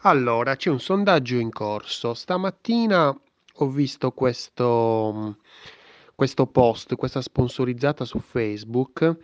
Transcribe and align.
Allora, 0.00 0.56
c'è 0.56 0.70
un 0.70 0.80
sondaggio 0.80 1.36
in 1.36 1.50
corso. 1.50 2.14
Stamattina 2.14 3.08
ho 3.58 3.68
visto 3.68 4.12
questo, 4.12 5.38
questo 6.14 6.46
post, 6.46 6.94
questa 6.96 7.20
sponsorizzata 7.20 8.04
su 8.04 8.18
Facebook 8.20 9.16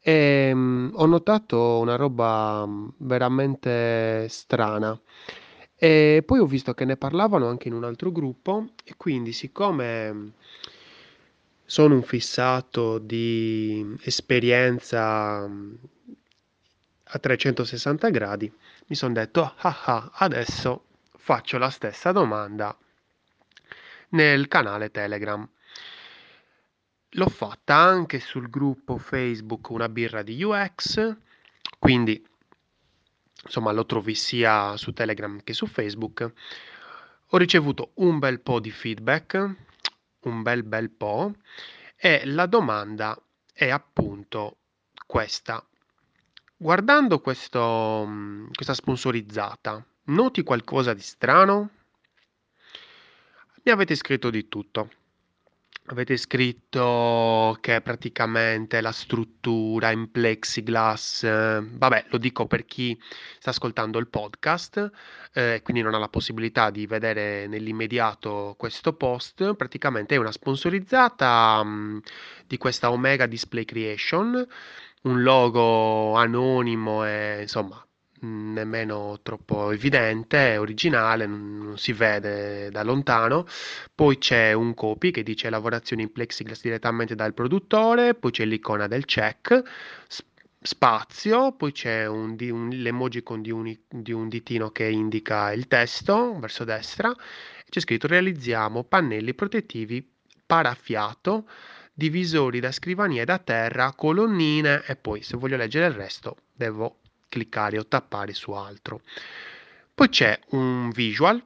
e 0.00 0.50
mm, 0.54 0.90
ho 0.94 1.06
notato 1.06 1.78
una 1.78 1.96
roba 1.96 2.64
mm, 2.66 2.88
veramente 2.98 4.26
strana. 4.28 4.98
E 5.76 6.22
poi 6.26 6.38
ho 6.40 6.46
visto 6.46 6.74
che 6.74 6.84
ne 6.84 6.96
parlavano 6.96 7.48
anche 7.48 7.68
in 7.68 7.74
un 7.74 7.84
altro 7.84 8.10
gruppo 8.10 8.66
e 8.84 8.94
quindi 8.96 9.32
siccome 9.32 10.12
mm, 10.12 10.28
sono 11.64 11.94
un 11.94 12.02
fissato 12.02 12.98
di 12.98 13.96
esperienza 14.02 15.48
a 17.10 17.18
360 17.18 18.10
gradi, 18.10 18.52
mi 18.88 18.96
sono 18.96 19.12
detto, 19.12 19.54
ah 19.56 19.82
ah, 19.84 20.10
adesso 20.14 20.86
faccio 21.16 21.58
la 21.58 21.68
stessa 21.68 22.10
domanda 22.10 22.76
nel 24.10 24.48
canale 24.48 24.90
Telegram. 24.90 25.46
L'ho 27.12 27.28
fatta 27.28 27.74
anche 27.74 28.18
sul 28.18 28.48
gruppo 28.48 28.96
Facebook 28.96 29.68
Una 29.70 29.90
birra 29.90 30.22
di 30.22 30.42
UX, 30.42 31.16
quindi 31.78 32.26
insomma 33.44 33.72
lo 33.72 33.84
trovi 33.84 34.14
sia 34.14 34.74
su 34.78 34.92
Telegram 34.92 35.42
che 35.42 35.52
su 35.52 35.66
Facebook. 35.66 36.32
Ho 37.28 37.36
ricevuto 37.36 37.90
un 37.96 38.18
bel 38.18 38.40
po' 38.40 38.58
di 38.58 38.70
feedback, 38.70 39.54
un 40.20 40.42
bel 40.42 40.62
bel 40.62 40.90
po', 40.90 41.34
e 41.94 42.24
la 42.24 42.46
domanda 42.46 43.20
è 43.52 43.68
appunto 43.68 44.56
questa. 45.06 45.62
Guardando 46.60 47.20
questo, 47.20 48.04
mm, 48.04 48.48
questa 48.52 48.74
sponsorizzata, 48.74 49.80
noti 50.06 50.42
qualcosa 50.42 50.92
di 50.92 51.00
strano? 51.00 51.70
Mi 53.62 53.70
avete 53.70 53.94
scritto 53.94 54.28
di 54.28 54.48
tutto. 54.48 54.90
Avete 55.86 56.16
scritto 56.16 57.56
che 57.60 57.80
praticamente 57.80 58.80
la 58.80 58.90
struttura 58.90 59.92
in 59.92 60.10
plexiglass, 60.10 61.22
eh, 61.22 61.64
vabbè, 61.64 62.06
lo 62.08 62.18
dico 62.18 62.46
per 62.48 62.64
chi 62.64 62.98
sta 63.38 63.50
ascoltando 63.50 64.00
il 64.00 64.08
podcast, 64.08 64.90
eh, 65.34 65.60
quindi 65.62 65.82
non 65.82 65.94
ha 65.94 65.98
la 65.98 66.08
possibilità 66.08 66.70
di 66.70 66.86
vedere 66.88 67.46
nell'immediato 67.46 68.56
questo 68.58 68.94
post, 68.94 69.54
praticamente 69.54 70.16
è 70.16 70.18
una 70.18 70.32
sponsorizzata 70.32 71.62
mh, 71.62 72.02
di 72.48 72.58
questa 72.58 72.90
Omega 72.90 73.26
Display 73.26 73.64
Creation 73.64 74.46
un 75.02 75.22
logo 75.22 76.14
anonimo 76.14 77.06
e 77.06 77.42
insomma 77.42 77.82
nemmeno 78.20 79.20
troppo 79.22 79.70
evidente, 79.70 80.56
originale, 80.56 81.26
non, 81.26 81.74
si 81.76 81.92
vede 81.92 82.70
da 82.70 82.82
lontano. 82.82 83.46
Poi 83.94 84.18
c'è 84.18 84.52
un 84.52 84.74
copy 84.74 85.10
che 85.10 85.22
dice 85.22 85.50
lavorazione 85.50 86.02
in 86.02 86.12
plexiglass 86.12 86.62
direttamente 86.62 87.14
dal 87.14 87.34
produttore, 87.34 88.14
poi 88.14 88.30
c'è 88.30 88.44
l'icona 88.44 88.86
del 88.86 89.04
check, 89.04 89.62
spazio, 90.60 91.52
poi 91.52 91.72
c'è 91.72 92.06
un, 92.06 92.36
un, 92.38 92.68
l'emojicon 92.70 93.42
di 93.42 93.50
un, 93.50 93.76
di 93.88 94.12
un 94.12 94.28
ditino 94.28 94.70
che 94.70 94.84
indica 94.84 95.52
il 95.52 95.68
testo 95.68 96.38
verso 96.38 96.64
destra, 96.64 97.14
c'è 97.68 97.80
scritto 97.80 98.06
realizziamo 98.06 98.84
pannelli 98.84 99.34
protettivi 99.34 100.06
paraffiato 100.44 101.46
divisori 101.98 102.60
da 102.60 102.70
scrivania 102.70 103.22
e 103.22 103.24
da 103.24 103.38
terra, 103.38 103.92
colonnine 103.92 104.84
e 104.86 104.94
poi 104.94 105.20
se 105.22 105.36
voglio 105.36 105.56
leggere 105.56 105.86
il 105.86 105.94
resto 105.94 106.36
devo 106.54 107.00
cliccare 107.28 107.76
o 107.76 107.86
tappare 107.86 108.34
su 108.34 108.52
altro. 108.52 109.00
Poi 109.94 110.08
c'è 110.08 110.38
un 110.50 110.90
visual 110.90 111.44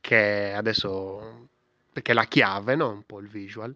che 0.00 0.52
adesso 0.54 1.48
perché 1.92 2.12
è 2.12 2.14
la 2.14 2.26
chiave, 2.26 2.76
no? 2.76 2.90
Un 2.90 3.02
po' 3.04 3.18
il 3.18 3.26
visual, 3.26 3.74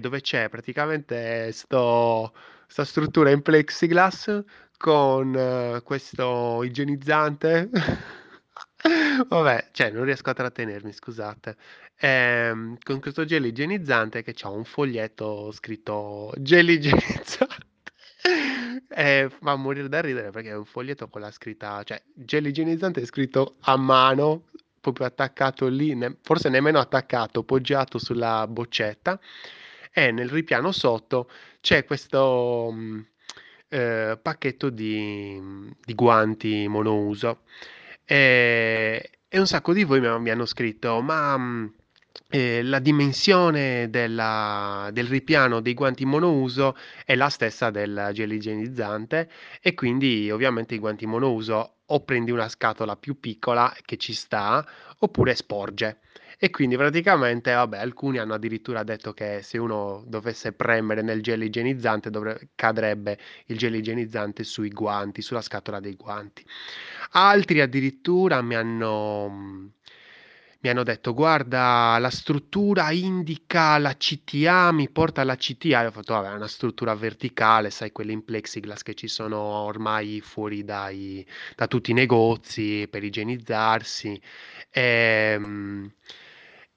dove 0.00 0.20
c'è 0.20 0.48
praticamente 0.48 1.50
sto, 1.50 2.32
sta 2.68 2.84
struttura 2.84 3.30
in 3.30 3.42
plexiglass 3.42 4.44
con 4.76 5.34
uh, 5.34 5.82
questo 5.82 6.62
igienizzante. 6.62 7.68
Vabbè, 9.28 9.68
cioè 9.72 9.90
non 9.90 10.04
riesco 10.04 10.30
a 10.30 10.34
trattenermi, 10.34 10.92
scusate. 10.92 11.56
Ehm, 11.98 12.76
con 12.82 13.00
questo 13.00 13.24
gel 13.24 13.44
igienizzante 13.46 14.22
che 14.22 14.32
c'ha 14.34 14.48
un 14.50 14.64
foglietto 14.64 15.50
scritto 15.52 16.32
gel 16.38 16.68
igienizzante. 16.70 17.64
E 18.88 19.28
fa 19.30 19.56
morire 19.56 19.88
da 19.88 20.00
ridere 20.00 20.30
perché 20.30 20.50
è 20.50 20.56
un 20.56 20.64
foglietto 20.64 21.08
con 21.08 21.20
la 21.20 21.30
scritta, 21.30 21.82
cioè 21.84 22.02
gel 22.14 22.46
igienizzante 22.46 23.00
è 23.00 23.04
scritto 23.04 23.56
a 23.60 23.76
mano, 23.76 24.44
proprio 24.80 25.06
attaccato 25.06 25.66
lì, 25.68 25.94
ne- 25.94 26.16
forse 26.22 26.48
nemmeno 26.48 26.78
attaccato, 26.78 27.42
poggiato 27.44 27.98
sulla 27.98 28.46
boccetta. 28.48 29.18
E 29.92 30.10
nel 30.12 30.28
ripiano 30.28 30.72
sotto 30.72 31.30
c'è 31.60 31.84
questo 31.84 32.70
mh, 32.72 33.06
eh, 33.68 34.18
pacchetto 34.20 34.70
di, 34.70 35.40
di 35.84 35.94
guanti 35.94 36.66
monouso. 36.68 37.40
E, 38.06 39.10
e 39.28 39.38
un 39.38 39.46
sacco 39.46 39.72
di 39.72 39.82
voi 39.82 40.00
mi, 40.00 40.30
hanno 40.30 40.46
scritto, 40.46 41.00
ma 41.00 41.36
mh, 41.36 41.74
eh, 42.28 42.62
la 42.62 42.78
dimensione 42.78 43.90
della, 43.90 44.88
del 44.92 45.06
ripiano 45.06 45.60
dei 45.60 45.74
guanti 45.74 46.04
monouso 46.04 46.76
è 47.04 47.14
la 47.16 47.28
stessa 47.28 47.70
del 47.70 48.10
gel 48.12 48.32
igienizzante 48.32 49.30
e 49.60 49.74
quindi 49.74 50.30
ovviamente 50.30 50.74
i 50.74 50.78
guanti 50.78 51.06
monouso 51.06 51.78
o 51.86 52.00
prendi 52.04 52.30
una 52.30 52.48
scatola 52.48 52.96
più 52.96 53.18
piccola 53.20 53.74
che 53.84 53.96
ci 53.96 54.12
sta 54.12 54.64
oppure 54.98 55.34
sporge. 55.34 55.98
E 56.38 56.50
quindi 56.50 56.76
praticamente, 56.76 57.52
vabbè, 57.52 57.78
alcuni 57.78 58.18
hanno 58.18 58.34
addirittura 58.34 58.82
detto 58.82 59.12
che 59.14 59.40
se 59.42 59.56
uno 59.58 60.02
dovesse 60.06 60.52
premere 60.52 61.00
nel 61.02 61.22
gel 61.22 61.42
igienizzante 61.42 62.10
dovre- 62.10 62.48
cadrebbe 62.54 63.18
il 63.46 63.56
gel 63.56 63.74
igienizzante 63.74 64.44
sui 64.44 64.68
guanti, 64.68 65.22
sulla 65.22 65.40
scatola 65.40 65.80
dei 65.80 65.94
guanti. 65.94 66.44
Altri 67.12 67.60
addirittura 67.60 68.42
mi 68.42 68.54
hanno 68.54 69.70
mi 70.60 70.70
hanno 70.70 70.82
detto 70.82 71.14
guarda 71.14 71.96
la 72.00 72.10
struttura 72.10 72.90
indica 72.90 73.78
la 73.78 73.94
CTA, 73.96 74.72
mi 74.72 74.88
porta 74.90 75.20
alla 75.20 75.36
CTA, 75.36 75.82
e 75.82 75.86
ho 75.86 75.90
fatto 75.90 76.14
vabbè 76.14 76.30
è 76.32 76.34
una 76.34 76.48
struttura 76.48 76.94
verticale, 76.94 77.70
sai 77.70 77.92
quelle 77.92 78.12
in 78.12 78.24
plexiglass 78.24 78.82
che 78.82 78.94
ci 78.94 79.06
sono 79.08 79.38
ormai 79.38 80.20
fuori 80.22 80.64
dai, 80.64 81.24
da 81.54 81.66
tutti 81.68 81.90
i 81.92 81.94
negozi 81.94 82.88
per 82.90 83.04
igienizzarsi. 83.04 84.20
Ehm, 84.70 85.90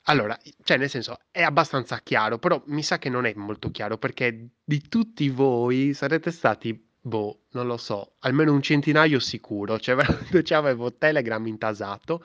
allora, 0.10 0.38
cioè 0.64 0.78
nel 0.78 0.90
senso 0.90 1.20
è 1.32 1.42
abbastanza 1.42 2.00
chiaro, 2.00 2.38
però 2.38 2.62
mi 2.68 2.84
sa 2.84 2.98
che 2.98 3.10
non 3.10 3.26
è 3.26 3.34
molto 3.36 3.72
chiaro 3.72 3.98
perché 3.98 4.50
di 4.64 4.82
tutti 4.88 5.30
voi 5.30 5.94
sarete 5.94 6.32
stati 6.32 6.88
Boh, 7.02 7.44
non 7.52 7.66
lo 7.66 7.78
so, 7.78 8.16
almeno 8.20 8.52
un 8.52 8.62
centinaio 8.62 9.20
sicuro, 9.20 9.80
cioè 9.80 9.96
veramente 9.96 10.44
cioè, 10.44 10.58
avevo 10.58 10.94
Telegram 10.94 11.46
intasato 11.48 12.24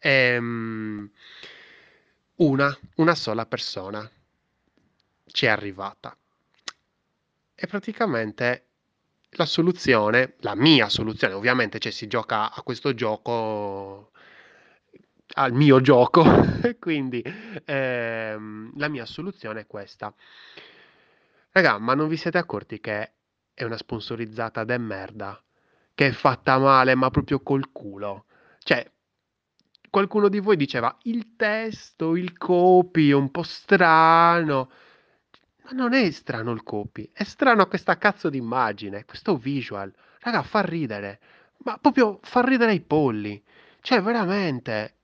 Ehm, 0.00 1.10
una, 2.36 2.78
una 2.96 3.14
sola 3.14 3.46
persona 3.46 4.08
ci 5.26 5.46
è 5.46 5.48
arrivata. 5.48 6.16
E 7.54 7.66
praticamente 7.66 8.66
la 9.30 9.46
soluzione, 9.46 10.36
la 10.40 10.54
mia 10.54 10.88
soluzione, 10.88 11.34
ovviamente 11.34 11.78
cioè, 11.80 11.92
si 11.92 12.06
gioca 12.06 12.52
a 12.52 12.62
questo 12.62 12.94
gioco, 12.94 14.12
al 15.38 15.52
mio 15.52 15.80
gioco, 15.80 16.24
quindi 16.80 17.22
ehm, 17.64 18.72
la 18.76 18.88
mia 18.88 19.06
soluzione 19.06 19.60
è 19.60 19.66
questa. 19.66 20.12
Raga, 21.50 21.78
ma 21.78 21.94
non 21.94 22.08
vi 22.08 22.16
siete 22.16 22.38
accorti 22.38 22.80
che 22.80 23.12
è 23.54 23.62
una 23.62 23.76
sponsorizzata 23.76 24.64
de 24.64 24.78
merda? 24.78 25.40
Che 25.94 26.06
è 26.08 26.10
fatta 26.10 26.58
male, 26.58 26.94
ma 26.96 27.10
proprio 27.10 27.40
col 27.40 27.70
culo. 27.70 28.26
Cioè, 28.58 28.90
qualcuno 29.88 30.28
di 30.28 30.40
voi 30.40 30.56
diceva 30.56 30.96
il 31.02 31.36
testo, 31.36 32.16
il 32.16 32.36
copy 32.36 33.10
è 33.10 33.14
un 33.14 33.30
po' 33.30 33.44
strano. 33.44 34.70
Ma 35.62 35.70
non 35.70 35.92
è 35.92 36.10
strano 36.10 36.50
il 36.50 36.64
copy, 36.64 37.10
è 37.12 37.22
strano 37.22 37.66
questa 37.66 37.96
cazzo 37.96 38.28
di 38.28 38.38
immagine, 38.38 39.04
questo 39.04 39.36
visual. 39.36 39.92
Raga, 40.20 40.42
fa 40.42 40.62
ridere, 40.62 41.20
ma 41.58 41.78
proprio 41.78 42.18
fa 42.22 42.40
ridere 42.44 42.74
i 42.74 42.80
polli. 42.80 43.40
Cioè, 43.80 44.00
veramente, 44.02 44.97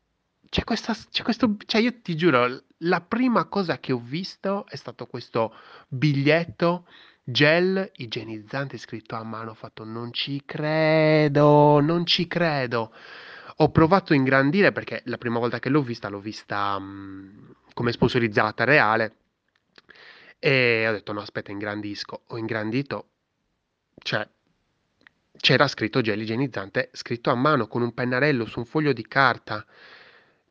c'è 0.55 0.62
questa, 0.62 0.95
c'è 1.11 1.25
questo, 1.25 1.56
cioè 1.67 1.81
io 1.81 2.01
ti 2.01 2.15
giuro, 2.15 2.62
la 2.79 3.01
prima 3.01 3.47
cosa 3.47 3.81
che 3.81 3.91
ho 3.91 3.99
visto 3.99 4.67
è 4.69 4.77
stato 4.77 5.06
questo 5.06 5.53
biglietto 5.89 6.87
gel 7.25 7.91
igienizzante 7.97 8.79
scritto 8.79 9.17
a 9.17 9.25
mano, 9.25 9.51
ho 9.51 9.55
fatto 9.55 9.83
non 9.83 10.12
ci 10.12 10.45
credo, 10.47 11.81
non 11.81 12.06
ci 12.06 12.29
credo. 12.29 12.95
Ho 13.56 13.71
provato 13.73 14.12
a 14.12 14.17
ingrandire 14.17 14.71
perché 14.71 15.03
la 15.06 15.19
prima 15.19 15.41
volta 15.41 15.59
che 15.59 15.71
l'ho 15.71 15.83
vista 15.83 16.09
l'ho 16.09 16.21
vista 16.21 16.79
mh, 16.79 17.56
come 17.75 17.91
sponsorizzata 17.91 18.62
reale 18.62 19.17
e 20.39 20.87
ho 20.87 20.93
detto 20.93 21.12
no 21.12 21.21
aspetta 21.21 21.51
ingrandisco, 21.51 22.23
ho 22.29 22.39
ingrandito, 22.39 23.09
cioè 23.99 24.25
c'era 25.37 25.67
scritto 25.67 26.01
gel 26.01 26.21
igienizzante, 26.21 26.91
scritto 26.93 27.31
a 27.31 27.35
mano 27.35 27.67
con 27.67 27.83
un 27.83 27.93
pennarello 27.93 28.47
su 28.47 28.61
un 28.61 28.67
foglio 28.67 28.93
di 28.93 29.05
carta. 29.05 29.67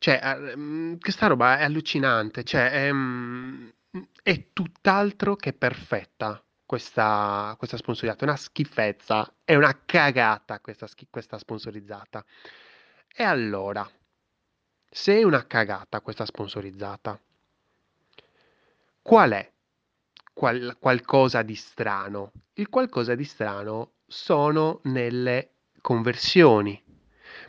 Cioè, 0.03 0.19
a- 0.21 0.38
mm, 0.57 0.95
questa 1.00 1.27
roba 1.27 1.59
è 1.59 1.63
allucinante, 1.63 2.44
cioè, 2.44 2.69
è, 2.71 2.91
mm, 2.91 3.69
è 4.21 4.47
tutt'altro 4.51 5.38
che 5.38 5.53
perfetta 5.53 6.44
questa, 6.65 7.55
questa 7.57 7.77
sponsorizzata, 7.77 8.25
è 8.25 8.27
una 8.27 8.35
schifezza, 8.35 9.33
è 9.45 9.55
una 9.55 9.83
cagata 9.85 10.59
questa, 10.59 10.88
schi- 10.88 11.07
questa 11.09 11.38
sponsorizzata. 11.38 12.25
E 13.15 13.23
allora, 13.23 13.89
se 14.89 15.19
è 15.19 15.23
una 15.23 15.47
cagata 15.47 16.01
questa 16.01 16.25
sponsorizzata, 16.25 17.17
qual 19.01 19.31
è 19.31 19.51
qual- 20.33 20.75
qualcosa 20.79 21.44
di 21.44 21.55
strano? 21.55 22.31
Il 22.55 22.67
qualcosa 22.67 23.15
di 23.15 23.23
strano 23.23 23.94
sono 24.05 24.81
nelle 24.83 25.51
conversioni, 25.79 26.81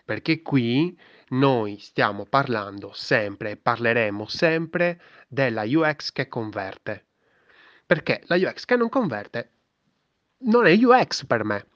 perché 0.05 0.41
qui 0.43 0.97
noi 1.31 1.79
stiamo 1.79 2.25
parlando 2.25 2.93
sempre 2.93 3.53
e 3.53 3.57
parleremo 3.57 4.27
sempre 4.27 5.01
della 5.29 5.65
UX 5.67 6.13
che 6.13 6.29
converte. 6.29 7.07
Perché 7.87 8.23
la 8.27 8.37
UX 8.37 8.65
che 8.65 8.77
non 8.77 8.89
converte 8.89 9.51
non 10.45 10.67
è 10.67 10.73
UX 10.73 11.25
per 11.27 11.45
me, 11.45 11.67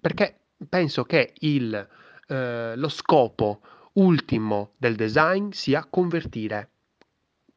perché 0.00 0.40
penso 0.68 1.04
che 1.04 1.32
il, 1.38 1.88
eh, 2.26 2.76
lo 2.76 2.88
scopo 2.88 3.60
ultimo 3.94 4.72
del 4.76 4.96
design 4.96 5.50
sia 5.50 5.86
convertire. 5.88 6.71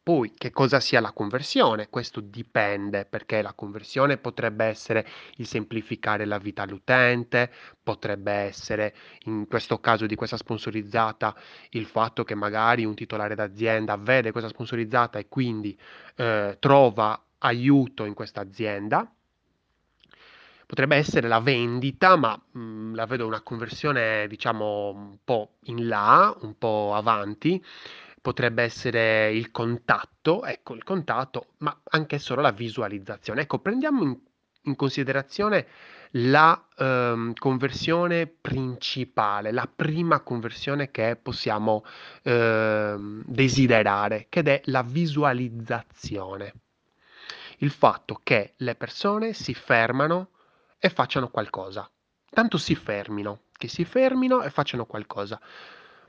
Poi 0.05 0.33
che 0.37 0.51
cosa 0.51 0.79
sia 0.79 0.99
la 1.01 1.13
conversione? 1.13 1.89
Questo 1.89 2.19
dipende 2.19 3.05
perché 3.05 3.41
la 3.41 3.53
conversione 3.53 4.17
potrebbe 4.17 4.65
essere 4.65 5.03
il 5.37 5.47
semplificare 5.47 6.25
la 6.25 6.37
vita 6.37 6.61
all'utente, 6.61 7.51
potrebbe 7.81 8.31
essere 8.31 8.93
in 9.21 9.47
questo 9.47 9.79
caso 9.79 10.05
di 10.05 10.13
questa 10.13 10.37
sponsorizzata 10.37 11.35
il 11.71 11.87
fatto 11.87 12.23
che 12.23 12.35
magari 12.35 12.85
un 12.85 12.93
titolare 12.93 13.33
d'azienda 13.33 13.97
vede 13.97 14.29
questa 14.29 14.49
sponsorizzata 14.51 15.17
e 15.17 15.27
quindi 15.27 15.75
eh, 16.17 16.57
trova 16.59 17.19
aiuto 17.39 18.05
in 18.05 18.13
questa 18.13 18.41
azienda. 18.41 19.11
Potrebbe 20.67 20.95
essere 20.97 21.27
la 21.27 21.39
vendita, 21.39 22.15
ma 22.15 22.39
mh, 22.51 22.93
la 22.93 23.05
vedo 23.07 23.25
una 23.25 23.41
conversione 23.41 24.27
diciamo 24.27 24.89
un 24.89 25.17
po' 25.23 25.55
in 25.63 25.87
là, 25.87 26.35
un 26.41 26.55
po' 26.59 26.93
avanti 26.93 27.59
potrebbe 28.25 28.63
essere 28.63 29.31
il 29.31 29.51
contatto, 29.51 30.45
ecco 30.45 30.74
il 30.74 30.83
contatto, 30.83 31.50
ma 31.57 31.80
anche 31.89 32.18
solo 32.18 32.42
la 32.42 32.50
visualizzazione. 32.50 33.42
Ecco, 33.42 33.60
prendiamo 33.60 34.01
in, 34.01 34.18
in 34.63 34.75
considerazione 34.75 35.68
la 36.13 36.68
ehm, 36.75 37.33
conversione 37.36 38.25
principale, 38.25 39.51
la 39.51 39.69
prima 39.72 40.22
conversione 40.22 40.89
che 40.89 41.19
possiamo 41.22 41.86
ehm, 42.24 43.22
desiderare, 43.27 44.25
che 44.30 44.42
è 44.42 44.62
la 44.66 44.81
visualizzazione. 44.81 46.54
Il 47.57 47.69
fatto 47.69 48.19
che 48.24 48.54
le 48.57 48.74
persone 48.74 49.33
si 49.33 49.54
fermano 49.54 50.30
e 50.80 50.89
facciano 50.89 51.27
qualcosa. 51.27 51.88
Tanto 52.27 52.57
si 52.57 52.74
fermino, 52.74 53.42
che 53.51 53.68
si 53.68 53.86
fermino 53.86 54.42
e 54.42 54.50
facciano 54.50 54.88
qualcosa. 54.88 55.39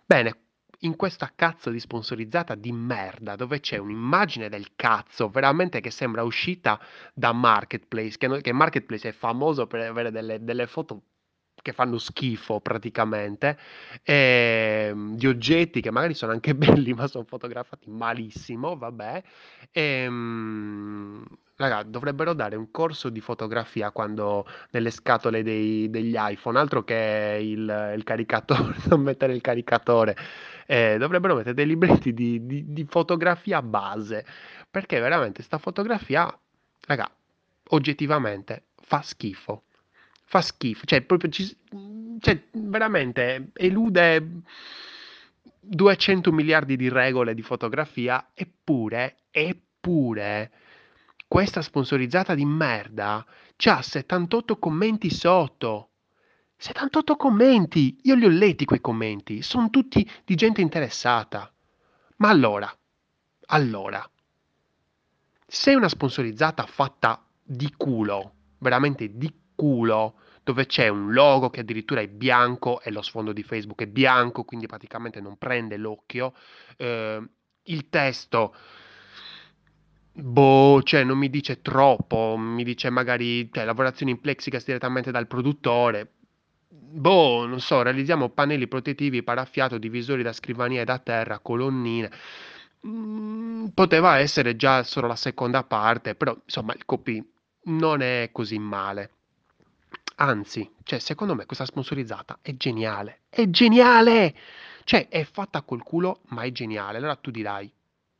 Bene, 0.06 0.45
in 0.80 0.96
questa 0.96 1.32
cazzo 1.34 1.70
di 1.70 1.80
sponsorizzata 1.80 2.54
di 2.54 2.72
merda, 2.72 3.36
dove 3.36 3.60
c'è 3.60 3.78
un'immagine 3.78 4.48
del 4.48 4.74
cazzo, 4.76 5.28
veramente 5.28 5.80
che 5.80 5.90
sembra 5.90 6.22
uscita 6.22 6.80
da 7.14 7.32
Marketplace, 7.32 8.16
che, 8.18 8.40
che 8.40 8.52
Marketplace 8.52 9.08
è 9.10 9.12
famoso 9.12 9.66
per 9.66 9.80
avere 9.88 10.10
delle, 10.10 10.42
delle 10.42 10.66
foto 10.66 11.02
che 11.62 11.72
fanno 11.72 11.98
schifo 11.98 12.60
praticamente, 12.60 13.58
e, 14.02 14.88
ehm, 14.90 15.16
di 15.16 15.26
oggetti 15.26 15.80
che 15.80 15.90
magari 15.90 16.14
sono 16.14 16.32
anche 16.32 16.54
belli 16.56 16.92
ma 16.92 17.06
sono 17.08 17.24
fotografati 17.24 17.90
malissimo, 17.90 18.76
vabbè, 18.76 19.22
ehm, 19.72 21.24
Raga, 21.58 21.82
dovrebbero 21.84 22.34
dare 22.34 22.54
un 22.54 22.70
corso 22.70 23.08
di 23.08 23.20
fotografia 23.20 23.90
quando 23.90 24.44
nelle 24.72 24.90
scatole 24.90 25.42
dei- 25.42 25.88
degli 25.88 26.14
iPhone, 26.16 26.58
altro 26.58 26.84
che 26.84 27.38
il, 27.40 27.92
il 27.96 28.04
caricatore, 28.04 28.76
non 28.90 29.00
mettere 29.00 29.32
il 29.34 29.40
caricatore, 29.40 30.14
eh, 30.66 30.96
dovrebbero 30.98 31.34
mettere 31.34 31.54
dei 31.54 31.66
libretti 31.66 32.12
di, 32.12 32.44
di- 32.46 32.64
di 32.72 32.84
fotografia 32.84 33.62
base, 33.62 34.24
perché 34.70 34.98
veramente 35.00 35.42
sta 35.42 35.58
fotografia, 35.58 36.32
raga, 36.86 37.10
oggettivamente 37.70 38.64
fa 38.82 39.02
schifo, 39.02 39.64
fa 40.24 40.40
schifo, 40.42 40.84
cioè 40.84 41.00
proprio 41.02 41.30
ci- 41.30 41.56
cioè, 42.20 42.42
veramente 42.52 43.50
elude 43.54 44.42
200 45.60 46.32
miliardi 46.32 46.76
di 46.76 46.88
regole 46.88 47.34
di 47.34 47.42
fotografia, 47.42 48.30
eppure, 48.34 49.16
eppure 49.30 50.50
questa 51.28 51.60
sponsorizzata 51.60 52.34
di 52.34 52.44
merda 52.44 53.24
c'ha 53.56 53.82
78 53.82 54.58
commenti 54.58 55.10
sotto. 55.10 55.90
78 56.56 57.16
commenti! 57.16 57.98
Io 58.02 58.14
li 58.14 58.24
ho 58.24 58.30
letti 58.30 58.64
quei 58.64 58.80
commenti, 58.80 59.42
sono 59.42 59.70
tutti 59.70 60.08
di 60.24 60.34
gente 60.34 60.60
interessata. 60.60 61.52
Ma 62.16 62.28
allora, 62.28 62.74
allora, 63.46 64.10
se 65.46 65.74
una 65.74 65.88
sponsorizzata 65.88 66.64
fatta 66.64 67.24
di 67.42 67.72
culo, 67.76 68.32
veramente 68.58 69.16
di 69.16 69.32
culo, 69.54 70.20
dove 70.42 70.66
c'è 70.66 70.88
un 70.88 71.12
logo 71.12 71.50
che 71.50 71.60
addirittura 71.60 72.00
è 72.00 72.08
bianco 72.08 72.80
e 72.80 72.90
lo 72.90 73.02
sfondo 73.02 73.32
di 73.32 73.42
Facebook 73.42 73.82
è 73.82 73.86
bianco, 73.86 74.44
quindi 74.44 74.66
praticamente 74.66 75.20
non 75.20 75.36
prende 75.36 75.76
l'occhio, 75.76 76.34
eh, 76.76 77.22
il 77.64 77.88
testo 77.88 78.54
Boh, 80.18 80.82
cioè 80.82 81.04
non 81.04 81.18
mi 81.18 81.28
dice 81.28 81.60
troppo, 81.60 82.38
mi 82.38 82.64
dice 82.64 82.88
magari 82.88 83.50
cioè, 83.52 83.66
lavorazioni 83.66 84.12
in 84.12 84.20
plexiglass 84.20 84.64
direttamente 84.64 85.10
dal 85.10 85.26
produttore. 85.26 86.12
Boh, 86.78 87.46
non 87.46 87.60
so, 87.60 87.82
realizziamo 87.82 88.28
pannelli 88.28 88.68
protettivi 88.68 89.22
paraffiato, 89.22 89.78
divisori 89.78 90.22
da 90.22 90.32
scrivania 90.32 90.82
e 90.82 90.84
da 90.84 90.98
terra, 90.98 91.38
colonnine. 91.38 92.10
Mm, 92.86 93.66
poteva 93.68 94.18
essere 94.18 94.56
già 94.56 94.82
solo 94.82 95.06
la 95.06 95.16
seconda 95.16 95.64
parte, 95.64 96.14
però 96.14 96.36
insomma 96.44 96.74
il 96.74 96.84
copy 96.84 97.22
non 97.64 98.02
è 98.02 98.30
così 98.32 98.58
male. 98.58 99.10
Anzi, 100.16 100.70
cioè, 100.82 100.98
secondo 100.98 101.34
me 101.34 101.46
questa 101.46 101.64
sponsorizzata 101.64 102.38
è 102.42 102.54
geniale. 102.56 103.20
È 103.28 103.48
geniale! 103.48 104.34
Cioè, 104.84 105.08
è 105.08 105.24
fatta 105.24 105.62
col 105.62 105.82
culo, 105.82 106.20
ma 106.28 106.42
è 106.42 106.52
geniale. 106.52 106.98
Allora 106.98 107.16
tu 107.16 107.30
dirai, 107.30 107.70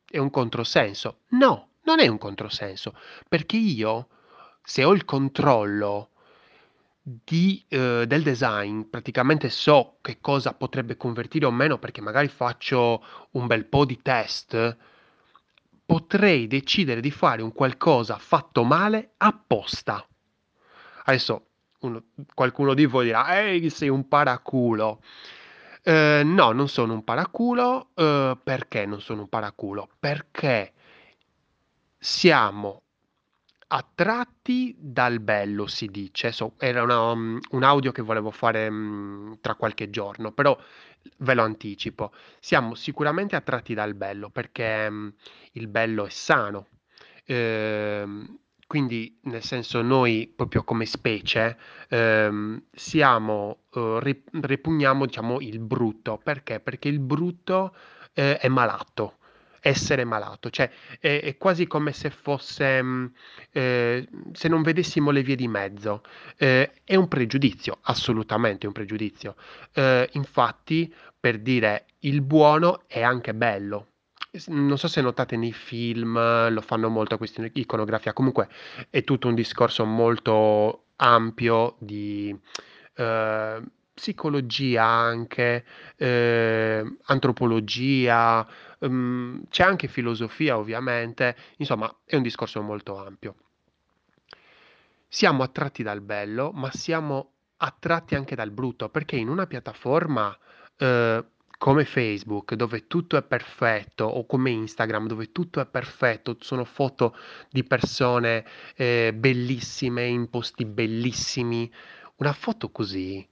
è 0.04 0.18
un 0.18 0.30
controsenso. 0.30 1.20
No, 1.28 1.68
non 1.84 2.00
è 2.00 2.06
un 2.08 2.18
controsenso, 2.18 2.94
perché 3.28 3.56
io, 3.56 4.08
se 4.62 4.84
ho 4.84 4.92
il 4.92 5.04
controllo 5.04 6.10
di, 7.08 7.64
eh, 7.68 8.04
del 8.04 8.22
design, 8.24 8.82
praticamente 8.82 9.48
so 9.48 9.98
che 10.00 10.18
cosa 10.20 10.54
potrebbe 10.54 10.96
convertire 10.96 11.46
o 11.46 11.52
meno, 11.52 11.78
perché 11.78 12.00
magari 12.00 12.26
faccio 12.26 13.04
un 13.32 13.46
bel 13.46 13.64
po' 13.66 13.84
di 13.84 14.02
test, 14.02 14.76
potrei 15.86 16.48
decidere 16.48 17.00
di 17.00 17.12
fare 17.12 17.42
un 17.42 17.52
qualcosa 17.52 18.18
fatto 18.18 18.64
male 18.64 19.12
apposta. 19.18 20.04
Adesso 21.04 21.46
uno- 21.80 22.06
qualcuno 22.34 22.74
di 22.74 22.86
voi 22.86 23.04
dirà, 23.04 23.40
ehi, 23.40 23.70
sei 23.70 23.88
un 23.88 24.08
paraculo. 24.08 25.00
Eh, 25.84 26.22
no, 26.24 26.50
non 26.50 26.68
sono 26.68 26.92
un 26.92 27.04
paraculo. 27.04 27.90
Eh, 27.94 28.36
perché 28.42 28.84
non 28.84 29.00
sono 29.00 29.20
un 29.22 29.28
paraculo? 29.28 29.90
Perché 30.00 30.72
siamo 31.98 32.82
attratti 33.68 34.74
dal 34.78 35.20
bello, 35.20 35.66
si 35.66 35.86
dice. 35.86 36.32
So, 36.32 36.54
era 36.58 36.82
una, 36.82 37.10
um, 37.10 37.38
un 37.50 37.62
audio 37.62 37.92
che 37.92 38.02
volevo 38.02 38.30
fare 38.30 38.68
um, 38.68 39.38
tra 39.40 39.54
qualche 39.54 39.90
giorno, 39.90 40.32
però 40.32 40.56
ve 41.18 41.34
lo 41.34 41.42
anticipo. 41.42 42.12
Siamo 42.40 42.74
sicuramente 42.74 43.36
attratti 43.36 43.74
dal 43.74 43.94
bello 43.94 44.30
perché 44.30 44.86
um, 44.88 45.12
il 45.52 45.68
bello 45.68 46.06
è 46.06 46.10
sano. 46.10 46.68
Ehm, 47.26 48.38
quindi, 48.66 49.18
nel 49.22 49.42
senso, 49.42 49.80
noi 49.82 50.32
proprio 50.34 50.64
come 50.64 50.86
specie 50.86 51.56
ehm, 51.88 52.64
siamo, 52.72 53.60
eh, 53.74 53.98
rip- 54.00 54.28
repugniamo, 54.32 55.06
diciamo, 55.06 55.40
il 55.40 55.60
brutto. 55.60 56.18
Perché? 56.22 56.60
Perché 56.60 56.88
il 56.88 56.98
brutto 57.00 57.74
eh, 58.12 58.38
è 58.38 58.48
malato 58.48 59.18
essere 59.66 60.04
malato, 60.04 60.48
cioè 60.48 60.70
è, 61.00 61.20
è 61.22 61.36
quasi 61.36 61.66
come 61.66 61.92
se 61.92 62.10
fosse, 62.10 62.80
mh, 62.80 63.12
eh, 63.50 64.08
se 64.32 64.48
non 64.48 64.62
vedessimo 64.62 65.10
le 65.10 65.22
vie 65.22 65.34
di 65.34 65.48
mezzo. 65.48 66.02
Eh, 66.36 66.70
è 66.84 66.94
un 66.94 67.08
pregiudizio, 67.08 67.78
assolutamente 67.82 68.66
un 68.66 68.72
pregiudizio. 68.72 69.34
Eh, 69.72 70.08
infatti, 70.12 70.92
per 71.18 71.40
dire 71.40 71.86
il 72.00 72.22
buono 72.22 72.84
è 72.86 73.02
anche 73.02 73.34
bello. 73.34 73.88
Non 74.46 74.78
so 74.78 74.86
se 74.86 75.00
notate 75.00 75.36
nei 75.36 75.52
film, 75.52 76.14
lo 76.50 76.60
fanno 76.60 76.88
molto 76.88 77.16
questa 77.16 77.44
iconografia, 77.52 78.12
comunque 78.12 78.48
è 78.90 79.02
tutto 79.02 79.28
un 79.28 79.34
discorso 79.34 79.84
molto 79.84 80.88
ampio 80.96 81.76
di 81.78 82.38
eh, 82.96 83.62
psicologia 83.96 84.84
anche, 84.84 85.64
eh, 85.96 86.96
antropologia, 87.04 88.46
mm, 88.86 89.44
c'è 89.48 89.62
anche 89.64 89.88
filosofia 89.88 90.58
ovviamente, 90.58 91.34
insomma 91.56 91.92
è 92.04 92.14
un 92.14 92.22
discorso 92.22 92.60
molto 92.60 92.98
ampio. 92.98 93.36
Siamo 95.08 95.42
attratti 95.42 95.82
dal 95.82 96.02
bello, 96.02 96.50
ma 96.52 96.70
siamo 96.72 97.30
attratti 97.56 98.14
anche 98.14 98.34
dal 98.34 98.50
brutto, 98.50 98.90
perché 98.90 99.16
in 99.16 99.30
una 99.30 99.46
piattaforma 99.46 100.36
eh, 100.76 101.24
come 101.56 101.84
Facebook, 101.86 102.52
dove 102.52 102.86
tutto 102.86 103.16
è 103.16 103.22
perfetto, 103.22 104.04
o 104.04 104.26
come 104.26 104.50
Instagram, 104.50 105.06
dove 105.06 105.32
tutto 105.32 105.60
è 105.60 105.66
perfetto, 105.66 106.36
sono 106.40 106.64
foto 106.64 107.16
di 107.48 107.64
persone 107.64 108.44
eh, 108.74 109.14
bellissime 109.14 110.04
in 110.04 110.28
posti 110.28 110.66
bellissimi, 110.66 111.72
una 112.16 112.34
foto 112.34 112.70
così, 112.70 113.26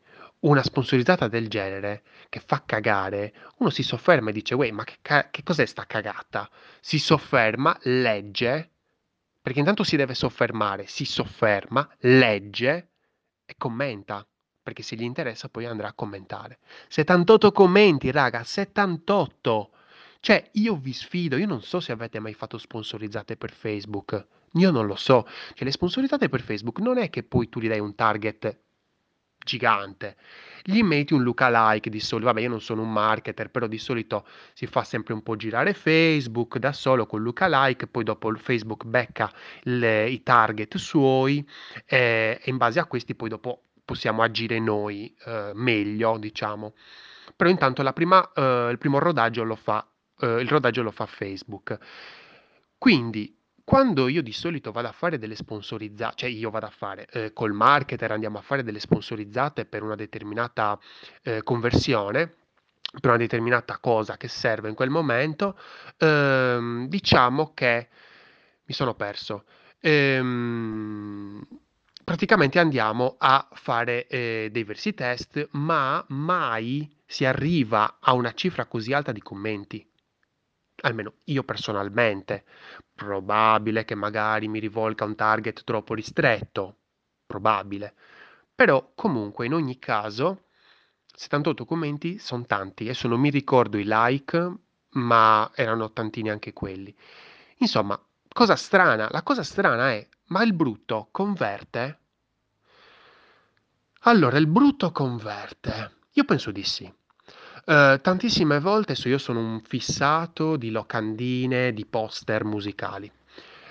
una 0.44 0.62
sponsorizzata 0.62 1.28
del 1.28 1.48
genere, 1.48 2.02
che 2.28 2.40
fa 2.40 2.62
cagare, 2.64 3.34
uno 3.58 3.70
si 3.70 3.82
sofferma 3.82 4.30
e 4.30 4.32
dice, 4.32 4.54
uè, 4.54 4.70
ma 4.70 4.84
che, 4.84 4.96
ca- 5.00 5.30
che 5.30 5.42
cos'è 5.42 5.66
sta 5.66 5.86
cagata? 5.86 6.48
Si 6.80 6.98
sofferma, 6.98 7.76
legge, 7.82 8.70
perché 9.40 9.58
intanto 9.58 9.84
si 9.84 9.96
deve 9.96 10.14
soffermare, 10.14 10.86
si 10.86 11.04
sofferma, 11.04 11.88
legge 12.00 12.90
e 13.44 13.54
commenta 13.56 14.26
perché 14.62 14.82
se 14.82 14.96
gli 14.96 15.02
interessa 15.02 15.50
poi 15.50 15.66
andrà 15.66 15.88
a 15.88 15.92
commentare. 15.92 16.58
78 16.88 17.52
commenti, 17.52 18.10
raga, 18.10 18.42
78! 18.42 19.70
Cioè, 20.20 20.48
io 20.52 20.76
vi 20.76 20.94
sfido, 20.94 21.36
io 21.36 21.46
non 21.46 21.60
so 21.62 21.80
se 21.80 21.92
avete 21.92 22.18
mai 22.18 22.32
fatto 22.32 22.56
sponsorizzate 22.56 23.36
per 23.36 23.52
Facebook, 23.52 24.26
io 24.52 24.70
non 24.70 24.86
lo 24.86 24.96
so. 24.96 25.26
Cioè, 25.52 25.64
le 25.64 25.70
sponsorizzate 25.70 26.30
per 26.30 26.40
Facebook 26.40 26.78
non 26.78 26.96
è 26.96 27.10
che 27.10 27.24
poi 27.24 27.50
tu 27.50 27.60
gli 27.60 27.68
dai 27.68 27.78
un 27.78 27.94
target 27.94 28.63
gigante. 29.44 30.16
Gli 30.64 30.82
metti 30.82 31.12
un 31.12 31.22
lookalike 31.22 31.90
di 31.90 32.00
solito, 32.00 32.28
vabbè 32.28 32.40
io 32.40 32.48
non 32.48 32.60
sono 32.60 32.82
un 32.82 32.90
marketer, 32.90 33.50
però 33.50 33.66
di 33.66 33.78
solito 33.78 34.26
si 34.54 34.66
fa 34.66 34.82
sempre 34.82 35.12
un 35.12 35.22
po' 35.22 35.36
girare 35.36 35.74
Facebook 35.74 36.58
da 36.58 36.72
solo 36.72 37.06
con 37.06 37.22
lookalike, 37.22 37.86
poi 37.86 38.02
dopo 38.02 38.30
il 38.30 38.38
Facebook 38.38 38.84
becca 38.84 39.30
le, 39.64 40.08
i 40.08 40.22
target 40.22 40.76
suoi 40.78 41.46
eh, 41.86 42.40
e 42.42 42.50
in 42.50 42.56
base 42.56 42.80
a 42.80 42.86
questi 42.86 43.14
poi 43.14 43.28
dopo 43.28 43.62
possiamo 43.84 44.22
agire 44.22 44.58
noi 44.58 45.14
eh, 45.26 45.52
meglio, 45.54 46.16
diciamo. 46.18 46.74
Però 47.36 47.50
intanto 47.50 47.82
prima, 47.92 48.32
eh, 48.32 48.68
il 48.70 48.78
primo 48.78 48.98
rodaggio 48.98 49.42
lo 49.44 49.56
fa, 49.56 49.86
eh, 50.20 50.40
il 50.40 50.48
rodaggio 50.48 50.82
lo 50.82 50.90
fa 50.90 51.06
Facebook. 51.06 51.78
Quindi, 52.78 53.36
quando 53.64 54.08
io 54.08 54.22
di 54.22 54.32
solito 54.32 54.72
vado 54.72 54.88
a 54.88 54.92
fare 54.92 55.18
delle 55.18 55.34
sponsorizzate, 55.34 56.14
cioè 56.16 56.30
io 56.30 56.50
vado 56.50 56.66
a 56.66 56.70
fare 56.70 57.06
eh, 57.10 57.32
col 57.32 57.52
marketer, 57.52 58.12
andiamo 58.12 58.36
a 58.38 58.42
fare 58.42 58.62
delle 58.62 58.78
sponsorizzate 58.78 59.64
per 59.64 59.82
una 59.82 59.94
determinata 59.94 60.78
eh, 61.22 61.42
conversione, 61.42 62.34
per 63.00 63.10
una 63.10 63.16
determinata 63.16 63.78
cosa 63.78 64.18
che 64.18 64.28
serve 64.28 64.68
in 64.68 64.74
quel 64.74 64.90
momento, 64.90 65.58
ehm, 65.96 66.88
diciamo 66.88 67.52
che 67.54 67.88
mi 68.66 68.74
sono 68.74 68.94
perso. 68.94 69.44
Ehm, 69.80 71.42
praticamente 72.04 72.58
andiamo 72.58 73.16
a 73.18 73.48
fare 73.52 74.06
eh, 74.06 74.48
dei 74.52 74.64
versi 74.64 74.92
test, 74.92 75.48
ma 75.52 76.04
mai 76.08 76.88
si 77.06 77.24
arriva 77.24 77.96
a 78.00 78.12
una 78.12 78.32
cifra 78.32 78.66
così 78.66 78.92
alta 78.92 79.10
di 79.10 79.20
commenti. 79.22 79.86
Almeno 80.84 81.14
io 81.24 81.42
personalmente. 81.44 82.44
Probabile 82.94 83.84
che 83.84 83.94
magari 83.94 84.48
mi 84.48 84.60
rivolga 84.60 85.04
a 85.04 85.08
un 85.08 85.14
target 85.16 85.64
troppo 85.64 85.94
ristretto. 85.94 86.76
Probabile. 87.26 87.94
Però 88.54 88.92
comunque 88.94 89.46
in 89.46 89.54
ogni 89.54 89.78
caso 89.78 90.44
78 91.14 91.64
commenti 91.64 92.18
sono 92.18 92.44
tanti. 92.46 92.84
Adesso 92.84 93.08
non 93.08 93.20
mi 93.20 93.30
ricordo 93.30 93.78
i 93.78 93.84
like, 93.86 94.52
ma 94.90 95.50
erano 95.54 95.92
tantini 95.92 96.30
anche 96.30 96.52
quelli. 96.52 96.94
Insomma, 97.58 98.00
cosa 98.28 98.56
strana, 98.56 99.08
la 99.10 99.22
cosa 99.22 99.42
strana 99.42 99.90
è 99.90 100.06
ma 100.26 100.42
il 100.42 100.54
brutto 100.54 101.08
converte? 101.10 101.98
Allora, 104.06 104.36
il 104.36 104.46
brutto 104.46 104.92
converte? 104.92 105.96
Io 106.12 106.24
penso 106.24 106.50
di 106.50 106.62
sì. 106.62 106.92
Eh, 107.66 107.98
tantissime 108.02 108.60
volte 108.60 108.92
adesso 108.92 109.08
io 109.08 109.18
sono 109.18 109.40
un 109.40 109.60
fissato 109.62 110.56
di 110.56 110.70
locandine, 110.70 111.72
di 111.72 111.86
poster 111.86 112.44
musicali. 112.44 113.10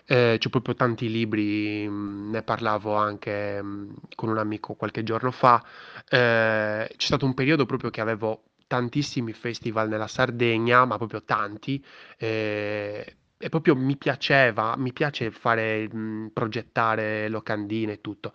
Eh, 0.06 0.38
c'ho 0.40 0.50
proprio 0.50 0.76
tanti 0.76 1.10
libri, 1.10 1.88
mh, 1.88 2.30
ne 2.32 2.44
parlavo 2.44 2.96
anche 2.96 3.62
mh, 3.62 3.94
con 4.16 4.30
un 4.30 4.38
amico 4.38 4.74
qualche 4.76 5.04
giorno 5.04 5.32
fa. 5.32 5.64
Eh, 6.10 6.90
c'è 6.96 7.06
stato 7.06 7.26
un 7.26 7.34
periodo 7.34 7.66
proprio 7.66 7.90
che 7.90 8.02
avevo 8.02 8.44
tantissimi 8.68 9.34
festival 9.34 9.88
nella 9.90 10.08
Sardegna, 10.08 10.86
ma 10.86 10.98
proprio 10.98 11.24
tanti. 11.24 11.84
eh, 12.18 13.18
e 13.38 13.50
proprio 13.50 13.76
mi 13.76 13.98
piaceva, 13.98 14.76
mi 14.78 14.94
piace 14.94 15.30
fare, 15.32 15.94
mh, 15.94 16.30
progettare 16.34 17.28
locandine 17.30 17.94
e 17.94 18.02
tutto. 18.02 18.34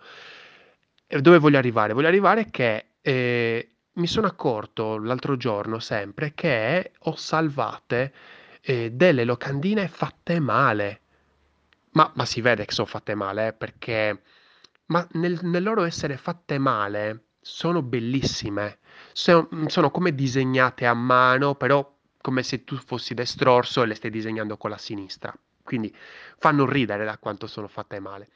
E 1.07 1.21
dove 1.21 1.39
voglio 1.39 1.57
arrivare? 1.57 1.93
Voglio 1.93 2.07
arrivare 2.07 2.49
che 2.51 2.91
eh, 3.01 3.69
mi 3.99 4.07
sono 4.07 4.27
accorto 4.27 4.97
l'altro 4.97 5.37
giorno 5.37 5.79
sempre 5.79 6.33
che 6.33 6.93
ho 6.97 7.15
salvate 7.15 8.13
eh, 8.61 8.91
delle 8.91 9.25
locandine 9.25 9.87
fatte 9.87 10.39
male. 10.39 11.01
Ma, 11.91 12.11
ma 12.15 12.25
si 12.25 12.41
vede 12.41 12.65
che 12.65 12.71
sono 12.71 12.87
fatte 12.87 13.13
male, 13.13 13.47
eh, 13.47 13.53
perché 13.53 14.21
ma 14.87 15.07
nel, 15.13 15.39
nel 15.43 15.63
loro 15.63 15.83
essere 15.83 16.17
fatte 16.17 16.57
male 16.57 17.25
sono 17.41 17.81
bellissime. 17.81 18.79
Sono, 19.11 19.47
sono 19.67 19.91
come 19.91 20.15
disegnate 20.15 20.85
a 20.85 20.93
mano, 20.93 21.55
però 21.55 21.97
come 22.21 22.43
se 22.43 22.63
tu 22.63 22.75
fossi 22.75 23.13
destrorso 23.13 23.83
e 23.83 23.87
le 23.87 23.95
stai 23.95 24.11
disegnando 24.11 24.57
con 24.57 24.69
la 24.69 24.77
sinistra. 24.77 25.33
Quindi 25.63 25.93
fanno 26.37 26.65
ridere 26.65 27.05
da 27.05 27.17
quanto 27.17 27.47
sono 27.47 27.67
fatte 27.67 27.99
male. 27.99 28.29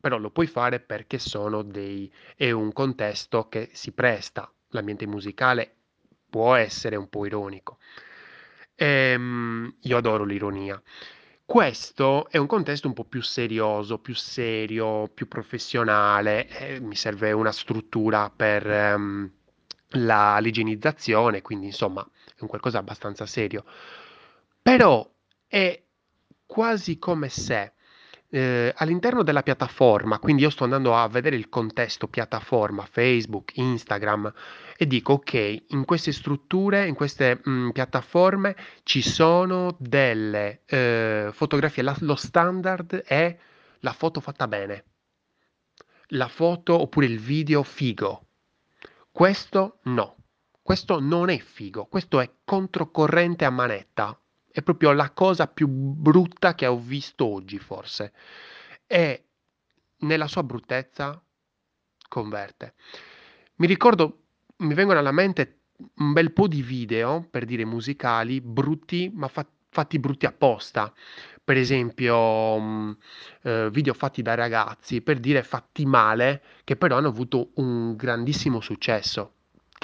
Però 0.00 0.18
lo 0.18 0.30
puoi 0.30 0.46
fare 0.46 0.80
perché 0.80 1.18
sono 1.18 1.62
dei... 1.62 2.12
è 2.36 2.50
un 2.50 2.72
contesto 2.72 3.48
che 3.48 3.70
si 3.72 3.92
presta. 3.92 4.50
L'ambiente 4.74 5.06
musicale 5.06 5.74
può 6.28 6.54
essere 6.54 6.96
un 6.96 7.08
po' 7.08 7.26
ironico. 7.26 7.78
Ehm, 8.74 9.76
io 9.82 9.96
adoro 9.96 10.24
l'ironia. 10.24 10.80
Questo 11.46 12.28
è 12.28 12.38
un 12.38 12.46
contesto 12.46 12.88
un 12.88 12.94
po' 12.94 13.04
più 13.04 13.22
serioso, 13.22 13.98
più 13.98 14.14
serio, 14.14 15.08
più 15.08 15.28
professionale. 15.28 16.48
eh, 16.48 16.80
mi 16.80 16.96
serve 16.96 17.30
una 17.32 17.52
struttura 17.52 18.30
per 18.34 18.68
ehm, 18.68 19.30
la 19.90 20.38
l'igienizzazione, 20.38 21.40
quindi 21.42 21.66
insomma 21.66 22.04
è 22.36 22.40
un 22.40 22.48
qualcosa 22.48 22.78
abbastanza 22.78 23.26
serio. 23.26 23.64
Però 24.60 25.08
è 25.46 25.80
quasi 26.46 26.98
come 26.98 27.28
se 27.28 27.73
eh, 28.30 28.72
all'interno 28.76 29.22
della 29.22 29.42
piattaforma, 29.42 30.18
quindi 30.18 30.42
io 30.42 30.50
sto 30.50 30.64
andando 30.64 30.96
a 30.96 31.06
vedere 31.08 31.36
il 31.36 31.48
contesto 31.48 32.08
piattaforma, 32.08 32.84
Facebook, 32.84 33.56
Instagram, 33.56 34.32
e 34.76 34.86
dico 34.86 35.14
ok, 35.14 35.64
in 35.68 35.84
queste 35.84 36.12
strutture, 36.12 36.86
in 36.86 36.94
queste 36.94 37.40
mh, 37.42 37.70
piattaforme 37.70 38.56
ci 38.82 39.02
sono 39.02 39.76
delle 39.78 40.62
eh, 40.66 41.30
fotografie, 41.32 41.82
la- 41.82 41.96
lo 42.00 42.16
standard 42.16 42.96
è 42.96 43.36
la 43.80 43.92
foto 43.92 44.20
fatta 44.20 44.48
bene, 44.48 44.84
la 46.08 46.28
foto 46.28 46.80
oppure 46.80 47.06
il 47.06 47.20
video 47.20 47.62
figo. 47.62 48.26
Questo 49.12 49.78
no, 49.84 50.16
questo 50.60 50.98
non 50.98 51.28
è 51.28 51.38
figo, 51.38 51.84
questo 51.86 52.20
è 52.20 52.30
controcorrente 52.44 53.44
a 53.44 53.50
manetta. 53.50 54.18
È 54.54 54.62
proprio 54.62 54.92
la 54.92 55.10
cosa 55.10 55.48
più 55.48 55.66
brutta 55.66 56.54
che 56.54 56.66
ho 56.66 56.78
visto 56.78 57.24
oggi, 57.26 57.58
forse. 57.58 58.12
E 58.86 59.24
nella 60.02 60.28
sua 60.28 60.44
bruttezza 60.44 61.20
converte. 62.08 62.74
Mi 63.56 63.66
ricordo, 63.66 64.26
mi 64.58 64.74
vengono 64.74 65.00
alla 65.00 65.10
mente 65.10 65.62
un 65.96 66.12
bel 66.12 66.32
po' 66.32 66.46
di 66.46 66.62
video, 66.62 67.26
per 67.28 67.44
dire 67.46 67.64
musicali, 67.64 68.40
brutti, 68.40 69.10
ma 69.12 69.26
fa- 69.26 69.44
fatti 69.70 69.98
brutti 69.98 70.24
apposta. 70.24 70.92
Per 71.42 71.56
esempio, 71.56 72.56
mh, 72.56 72.98
eh, 73.42 73.70
video 73.72 73.92
fatti 73.92 74.22
da 74.22 74.34
ragazzi, 74.34 75.00
per 75.02 75.18
dire 75.18 75.42
fatti 75.42 75.84
male, 75.84 76.42
che 76.62 76.76
però 76.76 76.96
hanno 76.98 77.08
avuto 77.08 77.50
un 77.56 77.96
grandissimo 77.96 78.60
successo. 78.60 79.33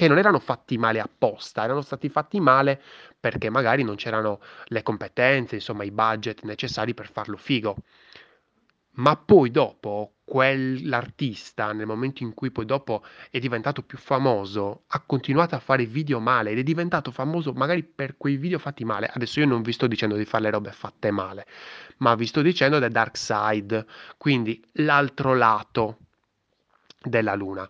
Che 0.00 0.08
non 0.08 0.16
erano 0.16 0.38
fatti 0.38 0.78
male 0.78 0.98
apposta, 0.98 1.62
erano 1.62 1.82
stati 1.82 2.08
fatti 2.08 2.40
male 2.40 2.80
perché 3.20 3.50
magari 3.50 3.82
non 3.82 3.96
c'erano 3.96 4.40
le 4.68 4.82
competenze, 4.82 5.56
insomma, 5.56 5.84
i 5.84 5.90
budget 5.90 6.40
necessari 6.44 6.94
per 6.94 7.10
farlo 7.12 7.36
figo. 7.36 7.76
Ma 8.92 9.14
poi 9.16 9.50
dopo 9.50 10.14
quell'artista, 10.24 11.72
nel 11.72 11.84
momento 11.84 12.22
in 12.22 12.32
cui 12.32 12.50
poi 12.50 12.64
dopo 12.64 13.04
è 13.28 13.38
diventato 13.40 13.82
più 13.82 13.98
famoso, 13.98 14.84
ha 14.86 15.02
continuato 15.04 15.54
a 15.54 15.58
fare 15.58 15.84
video 15.84 16.18
male 16.18 16.52
ed 16.52 16.58
è 16.60 16.62
diventato 16.62 17.10
famoso 17.10 17.52
magari 17.52 17.82
per 17.82 18.16
quei 18.16 18.38
video 18.38 18.58
fatti 18.58 18.86
male. 18.86 19.06
Adesso 19.12 19.40
io 19.40 19.46
non 19.46 19.60
vi 19.60 19.72
sto 19.72 19.86
dicendo 19.86 20.16
di 20.16 20.24
fare 20.24 20.44
le 20.44 20.50
robe 20.52 20.72
fatte 20.72 21.10
male, 21.10 21.46
ma 21.98 22.14
vi 22.14 22.24
sto 22.24 22.40
dicendo 22.40 22.78
del 22.78 22.90
dark 22.90 23.18
side, 23.18 23.84
quindi 24.16 24.64
l'altro 24.76 25.34
lato 25.34 25.98
della 27.02 27.34
luna. 27.34 27.68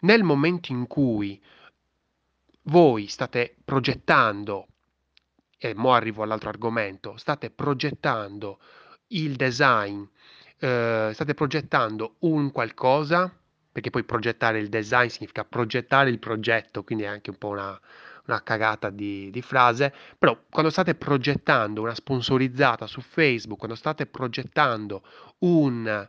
nel 0.00 0.22
momento 0.22 0.72
in 0.72 0.86
cui 0.86 1.40
voi 2.64 3.06
state 3.06 3.56
progettando, 3.64 4.68
e 5.58 5.74
mo 5.74 5.92
arrivo 5.92 6.22
all'altro 6.22 6.48
argomento, 6.48 7.16
state 7.16 7.50
progettando 7.50 8.58
il 9.08 9.36
design, 9.36 10.02
eh, 10.58 11.10
state 11.12 11.34
progettando 11.34 12.16
un 12.20 12.50
qualcosa, 12.50 13.32
perché 13.70 13.90
poi 13.90 14.04
progettare 14.04 14.58
il 14.60 14.68
design 14.68 15.08
significa 15.08 15.44
progettare 15.44 16.08
il 16.10 16.18
progetto, 16.18 16.84
quindi 16.84 17.04
è 17.04 17.08
anche 17.08 17.30
un 17.30 17.38
po' 17.38 17.48
una, 17.48 17.78
una 18.26 18.42
cagata 18.42 18.88
di, 18.90 19.30
di, 19.30 19.42
frase, 19.42 19.92
però 20.18 20.38
quando 20.48 20.70
state 20.70 20.94
progettando 20.94 21.82
una 21.82 21.94
sponsorizzata 21.94 22.86
su 22.86 23.00
Facebook, 23.00 23.58
quando 23.58 23.76
state 23.76 24.06
progettando 24.06 25.02
un 25.40 26.08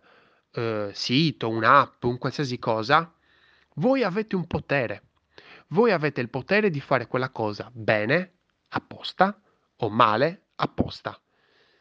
eh, 0.52 0.90
sito, 0.94 1.50
un'app, 1.50 2.04
un 2.04 2.18
qualsiasi 2.18 2.60
cosa, 2.60 3.12
voi 3.76 4.04
avete 4.04 4.36
un 4.36 4.48
potere. 4.48 5.05
Voi 5.70 5.92
avete 5.92 6.22
il 6.22 6.30
potere 6.30 6.70
di 6.70 6.80
fare 6.80 7.08
quella 7.08 7.30
cosa 7.30 7.70
bene, 7.74 8.34
apposta, 8.70 9.40
o 9.78 9.90
male, 9.90 10.48
apposta. 10.56 11.20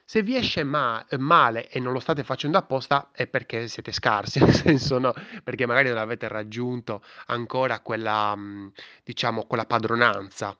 Se 0.07 0.23
vi 0.23 0.37
esce 0.37 0.65
ma- 0.65 1.05
male 1.19 1.69
e 1.69 1.81
non 1.81 1.93
lo 1.93 1.99
state 2.01 2.25
facendo 2.25 2.59
apposta 2.59 3.11
è 3.13 3.27
perché 3.27 3.69
siete 3.69 3.93
scarsi, 3.93 4.39
nel 4.45 4.53
senso 4.55 4.99
no, 4.99 5.13
perché 5.43 5.67
magari 5.67 5.89
non 5.89 5.99
avete 5.99 6.29
raggiunto 6.29 7.03
ancora 7.27 7.81
quella, 7.81 8.35
mm, 8.37 8.69
diciamo, 9.03 9.45
quella 9.47 9.65
padronanza. 9.67 10.57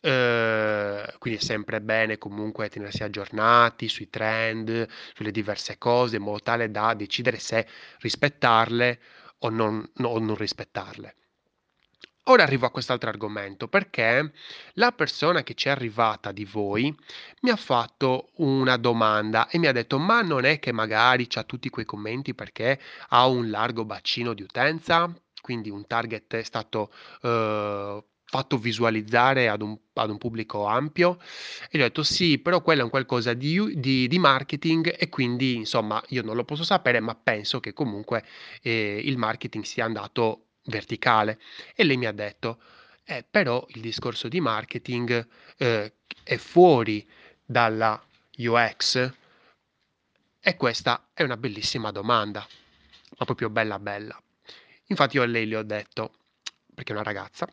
Eh, 0.00 1.14
quindi 1.18 1.40
è 1.40 1.42
sempre 1.42 1.80
bene 1.80 2.18
comunque 2.18 2.68
tenersi 2.68 3.02
aggiornati 3.02 3.88
sui 3.88 4.08
trend, 4.10 4.86
sulle 5.14 5.30
diverse 5.30 5.78
cose, 5.78 6.16
in 6.16 6.22
modo 6.22 6.40
tale 6.40 6.70
da 6.70 6.94
decidere 6.94 7.38
se 7.38 7.66
rispettarle 8.00 9.00
o 9.38 9.48
non, 9.50 9.88
no, 9.96 10.08
o 10.08 10.18
non 10.18 10.36
rispettarle. 10.36 11.14
Ora 12.30 12.42
arrivo 12.42 12.66
a 12.66 12.70
quest'altro 12.70 13.08
argomento 13.08 13.68
perché 13.68 14.32
la 14.74 14.92
persona 14.92 15.42
che 15.42 15.54
ci 15.54 15.68
è 15.68 15.70
arrivata 15.70 16.30
di 16.30 16.44
voi 16.44 16.94
mi 17.40 17.48
ha 17.50 17.56
fatto 17.56 18.28
una 18.36 18.76
domanda 18.76 19.48
e 19.48 19.56
mi 19.56 19.66
ha 19.66 19.72
detto 19.72 19.98
ma 19.98 20.20
non 20.20 20.44
è 20.44 20.58
che 20.58 20.70
magari 20.70 21.26
c'ha 21.26 21.44
tutti 21.44 21.70
quei 21.70 21.86
commenti 21.86 22.34
perché 22.34 22.78
ha 23.08 23.26
un 23.26 23.48
largo 23.48 23.86
bacino 23.86 24.34
di 24.34 24.42
utenza, 24.42 25.10
quindi 25.40 25.70
un 25.70 25.86
target 25.86 26.34
è 26.34 26.42
stato 26.42 26.92
eh, 27.22 28.04
fatto 28.24 28.58
visualizzare 28.58 29.48
ad 29.48 29.62
un, 29.62 29.74
ad 29.94 30.10
un, 30.10 30.18
pubblico 30.18 30.66
ampio? 30.66 31.18
E 31.70 31.78
gli 31.78 31.80
ho 31.80 31.84
detto 31.84 32.02
sì, 32.02 32.38
però 32.38 32.60
quello 32.60 32.82
è 32.82 32.84
un 32.84 32.90
qualcosa 32.90 33.32
di, 33.32 33.80
di, 33.80 34.06
di, 34.06 34.18
marketing 34.18 34.94
e 34.98 35.08
quindi 35.08 35.54
insomma 35.54 36.02
io 36.08 36.22
non 36.22 36.36
lo 36.36 36.44
posso 36.44 36.62
sapere 36.62 37.00
ma 37.00 37.14
penso 37.14 37.58
che 37.58 37.72
comunque 37.72 38.22
eh, 38.60 39.00
il 39.02 39.16
marketing 39.16 39.64
sia 39.64 39.86
andato 39.86 40.42
verticale. 40.68 41.38
E 41.74 41.84
lei 41.84 41.96
mi 41.96 42.06
ha 42.06 42.12
detto, 42.12 42.60
eh, 43.04 43.24
però 43.28 43.64
il 43.70 43.80
discorso 43.80 44.28
di 44.28 44.40
marketing 44.40 45.26
eh, 45.56 45.92
è 46.22 46.36
fuori 46.36 47.06
dalla 47.44 48.00
UX? 48.36 49.12
E 50.40 50.56
questa 50.56 51.08
è 51.12 51.22
una 51.22 51.36
bellissima 51.36 51.90
domanda, 51.90 52.46
ma 53.18 53.24
proprio 53.24 53.50
bella 53.50 53.78
bella. 53.78 54.20
Infatti 54.86 55.16
io 55.16 55.22
a 55.22 55.26
lei 55.26 55.46
le 55.46 55.56
ho 55.56 55.62
detto, 55.62 56.12
perché 56.74 56.92
è 56.92 56.94
una 56.94 57.04
ragazza, 57.04 57.46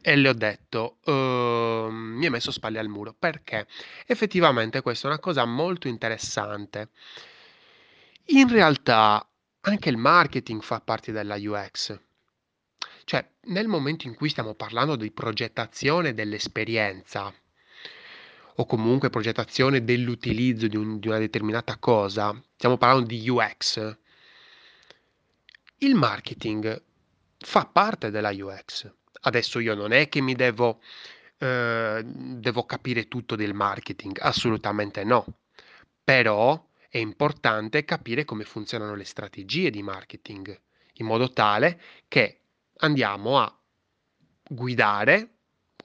e 0.00 0.16
le 0.16 0.28
ho 0.28 0.32
detto, 0.32 0.98
uh, 1.04 1.90
mi 1.90 2.26
ha 2.26 2.30
messo 2.30 2.50
spalle 2.50 2.78
al 2.78 2.88
muro, 2.88 3.14
perché 3.16 3.66
effettivamente 4.06 4.82
questa 4.82 5.06
è 5.06 5.10
una 5.10 5.20
cosa 5.20 5.44
molto 5.44 5.88
interessante. 5.88 6.90
In 8.26 8.48
realtà 8.48 9.26
anche 9.66 9.88
il 9.88 9.96
marketing 9.96 10.62
fa 10.62 10.80
parte 10.80 11.12
della 11.12 11.36
UX. 11.36 11.98
Cioè, 13.04 13.26
nel 13.46 13.68
momento 13.68 14.06
in 14.06 14.14
cui 14.14 14.28
stiamo 14.28 14.54
parlando 14.54 14.96
di 14.96 15.10
progettazione 15.10 16.14
dell'esperienza 16.14 17.32
o 18.56 18.66
comunque 18.66 19.10
progettazione 19.10 19.84
dell'utilizzo 19.84 20.68
di, 20.68 20.76
un- 20.76 20.98
di 20.98 21.08
una 21.08 21.18
determinata 21.18 21.76
cosa, 21.78 22.40
stiamo 22.54 22.76
parlando 22.76 23.06
di 23.06 23.28
UX, 23.28 23.96
il 25.78 25.94
marketing 25.94 26.82
fa 27.38 27.66
parte 27.66 28.10
della 28.10 28.30
UX. 28.30 28.90
Adesso 29.22 29.58
io 29.58 29.74
non 29.74 29.92
è 29.92 30.08
che 30.08 30.20
mi 30.20 30.34
devo, 30.34 30.80
eh, 31.38 32.02
devo 32.04 32.64
capire 32.64 33.08
tutto 33.08 33.34
del 33.34 33.54
marketing, 33.54 34.18
assolutamente 34.20 35.04
no. 35.04 35.26
Però 36.02 36.62
è 36.94 36.98
importante 36.98 37.84
capire 37.84 38.24
come 38.24 38.44
funzionano 38.44 38.94
le 38.94 39.02
strategie 39.02 39.68
di 39.68 39.82
marketing, 39.82 40.56
in 40.92 41.06
modo 41.06 41.32
tale 41.32 41.80
che 42.06 42.42
andiamo 42.76 43.40
a 43.40 43.52
guidare 44.48 45.30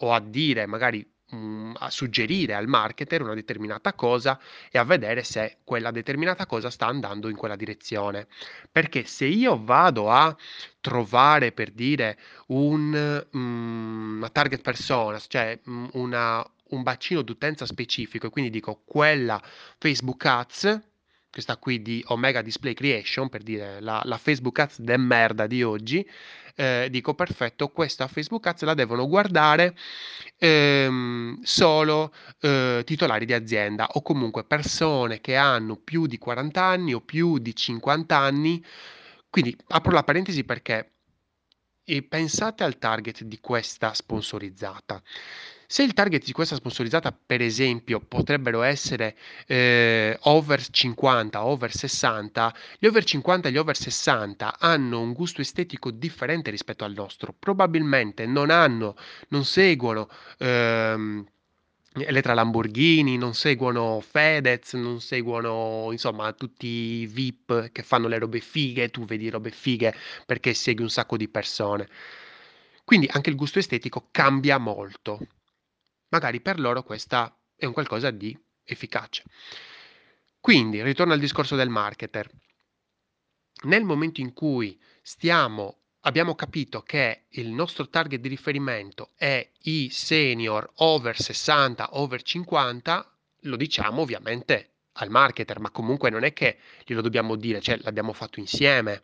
o 0.01 0.13
a 0.13 0.19
dire 0.19 0.67
magari 0.67 1.03
mh, 1.29 1.71
a 1.79 1.89
suggerire 1.89 2.53
al 2.53 2.67
marketer 2.67 3.23
una 3.23 3.33
determinata 3.33 3.93
cosa 3.93 4.39
e 4.69 4.77
a 4.77 4.83
vedere 4.83 5.23
se 5.23 5.57
quella 5.63 5.89
determinata 5.89 6.45
cosa 6.45 6.69
sta 6.69 6.85
andando 6.85 7.27
in 7.27 7.35
quella 7.35 7.55
direzione. 7.55 8.27
Perché 8.71 9.05
se 9.05 9.25
io 9.25 9.59
vado 9.63 10.11
a 10.11 10.37
trovare 10.79 11.51
per 11.53 11.71
dire 11.71 12.19
un, 12.49 13.25
mh, 13.31 13.37
una 14.17 14.29
target 14.29 14.61
persona, 14.61 15.17
cioè 15.17 15.59
mh, 15.63 15.87
una, 15.93 16.45
un 16.65 16.83
bacino 16.83 17.23
d'utenza 17.23 17.65
specifico 17.65 18.27
e 18.27 18.29
quindi 18.29 18.51
dico 18.51 18.83
quella 18.85 19.41
Facebook 19.79 20.23
Ads 20.23 20.88
questa 21.31 21.57
qui 21.57 21.81
di 21.81 22.03
Omega 22.07 22.41
Display 22.41 22.73
Creation, 22.73 23.29
per 23.29 23.43
dire 23.43 23.79
la, 23.79 24.01
la 24.05 24.17
Facebook 24.17 24.59
Ads 24.59 24.79
de 24.79 24.97
merda 24.97 25.47
di 25.47 25.63
oggi, 25.63 26.07
eh, 26.55 26.87
dico 26.89 27.13
perfetto, 27.13 27.69
questa 27.69 28.07
Facebook 28.07 28.45
Ads 28.47 28.63
la 28.63 28.73
devono 28.73 29.07
guardare 29.07 29.75
ehm, 30.37 31.41
solo 31.41 32.13
eh, 32.41 32.81
titolari 32.83 33.25
di 33.25 33.33
azienda 33.33 33.87
o 33.93 34.01
comunque 34.01 34.43
persone 34.43 35.21
che 35.21 35.35
hanno 35.35 35.77
più 35.77 36.05
di 36.05 36.17
40 36.17 36.61
anni 36.61 36.93
o 36.93 37.01
più 37.01 37.37
di 37.37 37.55
50 37.55 38.17
anni. 38.17 38.63
Quindi 39.29 39.55
apro 39.67 39.91
la 39.91 40.03
parentesi 40.03 40.43
perché 40.43 40.95
e 41.89 42.03
pensate 42.03 42.63
al 42.63 42.77
target 42.77 43.23
di 43.23 43.39
questa 43.39 43.93
sponsorizzata. 43.93 45.01
Se 45.71 45.83
il 45.83 45.93
target 45.93 46.25
di 46.25 46.31
questa 46.31 46.55
sponsorizzata, 46.55 47.11
per 47.11 47.43
esempio, 47.43 47.99
potrebbero 47.99 48.63
essere 48.63 49.15
eh, 49.45 50.17
over 50.21 50.67
50, 50.67 51.45
over 51.45 51.71
60, 51.71 52.55
gli 52.79 52.87
over 52.87 53.03
50 53.03 53.47
e 53.47 53.51
gli 53.51 53.57
over 53.57 53.77
60 53.77 54.57
hanno 54.57 54.99
un 54.99 55.13
gusto 55.13 55.41
estetico 55.41 55.91
differente 55.91 56.49
rispetto 56.49 56.85
al 56.85 56.93
nostro. 56.93 57.35
Probabilmente 57.37 58.25
non 58.25 58.49
hanno, 58.49 58.95
non 59.27 59.45
seguono. 59.45 60.09
Ehm, 60.39 61.23
Elettra 61.93 62.33
Lamborghini, 62.33 63.17
non 63.19 63.35
seguono 63.35 63.99
Fedez, 64.01 64.73
non 64.73 64.99
seguono 65.01 65.89
insomma 65.91 66.33
tutti 66.33 66.65
i 66.67 67.05
VIP 67.05 67.71
che 67.71 67.83
fanno 67.83 68.07
le 68.07 68.17
robe 68.17 68.39
fighe, 68.39 68.89
tu 68.89 69.05
vedi 69.05 69.29
robe 69.29 69.51
fighe 69.51 69.93
perché 70.25 70.55
segui 70.55 70.81
un 70.83 70.89
sacco 70.89 71.15
di 71.15 71.27
persone. 71.29 71.87
Quindi 72.83 73.07
anche 73.11 73.29
il 73.29 73.35
gusto 73.35 73.59
estetico 73.59 74.07
cambia 74.11 74.57
molto 74.57 75.19
magari 76.09 76.41
per 76.41 76.59
loro 76.59 76.83
questa 76.83 77.35
è 77.55 77.65
un 77.65 77.73
qualcosa 77.73 78.11
di 78.11 78.37
efficace. 78.63 79.23
Quindi, 80.39 80.81
ritorno 80.81 81.13
al 81.13 81.19
discorso 81.19 81.55
del 81.55 81.69
marketer. 81.69 82.29
Nel 83.63 83.83
momento 83.83 84.21
in 84.21 84.33
cui 84.33 84.79
stiamo 85.01 85.79
abbiamo 86.01 86.35
capito 86.35 86.81
che 86.81 87.25
il 87.29 87.49
nostro 87.49 87.89
target 87.89 88.21
di 88.21 88.29
riferimento 88.29 89.11
è 89.15 89.49
i 89.63 89.89
senior 89.89 90.71
over 90.75 91.19
60, 91.19 91.97
over 91.97 92.21
50, 92.21 93.17
lo 93.41 93.55
diciamo 93.55 94.01
ovviamente 94.01 94.68
al 95.01 95.09
marketer, 95.09 95.59
ma 95.59 95.71
comunque 95.71 96.09
non 96.09 96.23
è 96.23 96.33
che 96.33 96.57
glielo 96.85 97.01
dobbiamo 97.01 97.35
dire, 97.35 97.61
cioè 97.61 97.77
l'abbiamo 97.81 98.13
fatto 98.13 98.39
insieme, 98.39 99.03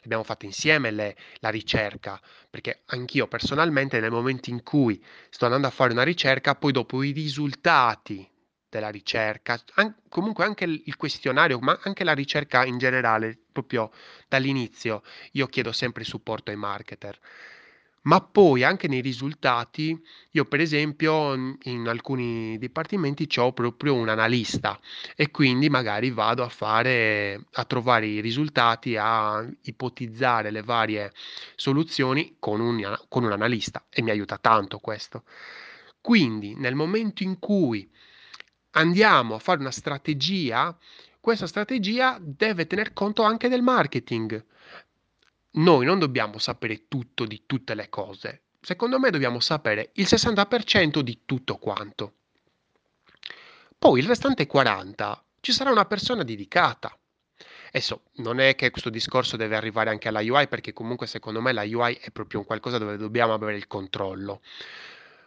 l'abbiamo 0.00 0.24
fatto 0.24 0.44
insieme 0.44 0.90
le, 0.90 1.16
la 1.38 1.50
ricerca, 1.50 2.20
perché 2.50 2.82
anch'io 2.86 3.26
personalmente 3.28 4.00
nel 4.00 4.10
momento 4.10 4.50
in 4.50 4.62
cui 4.62 5.02
sto 5.30 5.44
andando 5.44 5.66
a 5.66 5.70
fare 5.70 5.92
una 5.92 6.02
ricerca, 6.02 6.54
poi 6.54 6.72
dopo 6.72 7.02
i 7.02 7.12
risultati 7.12 8.28
della 8.68 8.88
ricerca, 8.88 9.60
an- 9.74 9.94
comunque 10.08 10.44
anche 10.44 10.64
il 10.64 10.96
questionario, 10.96 11.58
ma 11.60 11.78
anche 11.82 12.04
la 12.04 12.12
ricerca 12.12 12.64
in 12.64 12.78
generale, 12.78 13.38
proprio 13.52 13.90
dall'inizio, 14.28 15.02
io 15.32 15.46
chiedo 15.46 15.72
sempre 15.72 16.04
supporto 16.04 16.50
ai 16.50 16.56
marketer 16.56 17.18
ma 18.06 18.20
poi 18.20 18.62
anche 18.62 18.88
nei 18.88 19.00
risultati, 19.00 20.00
io 20.30 20.44
per 20.44 20.60
esempio 20.60 21.34
in 21.62 21.86
alcuni 21.88 22.56
dipartimenti 22.58 23.28
ho 23.38 23.52
proprio 23.52 23.94
un 23.94 24.08
analista 24.08 24.78
e 25.16 25.30
quindi 25.30 25.68
magari 25.68 26.10
vado 26.10 26.44
a 26.44 26.48
fare, 26.48 27.46
a 27.52 27.64
trovare 27.64 28.06
i 28.06 28.20
risultati, 28.20 28.96
a 28.96 29.44
ipotizzare 29.62 30.50
le 30.50 30.62
varie 30.62 31.12
soluzioni 31.56 32.36
con 32.38 32.60
un, 32.60 32.96
con 33.08 33.24
un 33.24 33.32
analista 33.32 33.84
e 33.90 34.02
mi 34.02 34.10
aiuta 34.10 34.38
tanto 34.38 34.78
questo. 34.78 35.24
Quindi 36.00 36.54
nel 36.54 36.76
momento 36.76 37.24
in 37.24 37.40
cui 37.40 37.90
andiamo 38.70 39.34
a 39.34 39.38
fare 39.40 39.58
una 39.58 39.72
strategia, 39.72 40.76
questa 41.20 41.48
strategia 41.48 42.18
deve 42.20 42.68
tener 42.68 42.92
conto 42.92 43.22
anche 43.24 43.48
del 43.48 43.62
marketing 43.62 44.44
noi 45.56 45.86
non 45.86 45.98
dobbiamo 45.98 46.38
sapere 46.38 46.86
tutto 46.88 47.24
di 47.24 47.42
tutte 47.46 47.74
le 47.74 47.88
cose. 47.88 48.42
Secondo 48.60 48.98
me 48.98 49.10
dobbiamo 49.10 49.40
sapere 49.40 49.90
il 49.94 50.06
60% 50.06 51.00
di 51.00 51.20
tutto 51.24 51.56
quanto. 51.56 52.14
Poi 53.78 54.00
il 54.00 54.06
restante 54.06 54.46
40 54.46 55.24
ci 55.40 55.52
sarà 55.52 55.70
una 55.70 55.84
persona 55.84 56.24
dedicata. 56.24 56.96
Adesso 57.68 58.02
non 58.16 58.40
è 58.40 58.54
che 58.54 58.70
questo 58.70 58.90
discorso 58.90 59.36
deve 59.36 59.56
arrivare 59.56 59.90
anche 59.90 60.08
alla 60.08 60.20
UI 60.20 60.48
perché 60.48 60.72
comunque 60.72 61.06
secondo 61.06 61.40
me 61.40 61.52
la 61.52 61.62
UI 61.62 61.94
è 62.00 62.10
proprio 62.10 62.40
un 62.40 62.46
qualcosa 62.46 62.78
dove 62.78 62.96
dobbiamo 62.96 63.34
avere 63.34 63.56
il 63.56 63.66
controllo. 63.66 64.40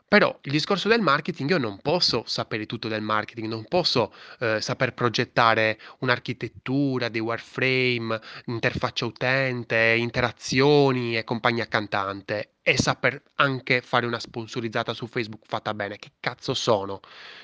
Però 0.09 0.39
il 0.41 0.51
discorso 0.51 0.87
del 0.87 1.01
marketing, 1.01 1.51
io 1.51 1.59
non 1.59 1.79
posso 1.81 2.23
sapere 2.25 2.65
tutto 2.65 2.87
del 2.87 3.03
marketing, 3.03 3.47
non 3.47 3.65
posso 3.65 4.11
eh, 4.39 4.59
saper 4.59 4.95
progettare 4.95 5.79
un'architettura, 5.99 7.09
dei 7.09 7.21
wireframe, 7.21 8.19
interfaccia 8.45 9.05
utente, 9.05 9.95
interazioni 9.99 11.15
e 11.15 11.23
compagnia 11.23 11.67
cantante 11.67 12.55
e 12.63 12.75
saper 12.75 13.21
anche 13.35 13.81
fare 13.81 14.07
una 14.07 14.19
sponsorizzata 14.19 14.95
su 14.95 15.05
Facebook 15.05 15.43
fatta 15.45 15.75
bene. 15.75 15.99
Che 15.99 16.13
cazzo 16.19 16.55
sono? 16.55 17.01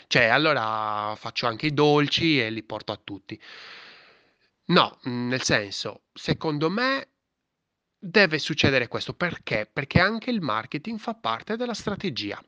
Cioè, 0.07 0.23
allora 0.25 1.13
faccio 1.17 1.45
anche 1.45 1.67
i 1.67 1.73
dolci 1.73 2.41
e 2.41 2.49
li 2.49 2.63
porto 2.63 2.91
a 2.91 2.99
tutti. 3.03 3.39
No, 4.67 4.97
nel 5.03 5.43
senso, 5.43 6.05
secondo 6.13 6.71
me 6.71 7.09
deve 7.99 8.39
succedere 8.39 8.87
questo. 8.87 9.13
Perché? 9.13 9.69
Perché 9.71 9.99
anche 9.99 10.31
il 10.31 10.41
marketing 10.41 10.97
fa 10.97 11.13
parte 11.13 11.55
della 11.57 11.75
strategia. 11.75 12.41